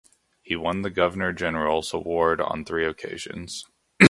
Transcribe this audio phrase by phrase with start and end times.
[0.41, 3.65] He won the Governor General's Award on three occasions.